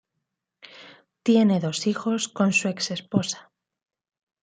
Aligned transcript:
Le 0.63 0.69
tiene 1.21 1.59
dos 1.59 1.85
hijos 1.85 2.27
con 2.27 2.53
su 2.53 2.67
ex 2.69 2.89
esposa. 2.89 3.51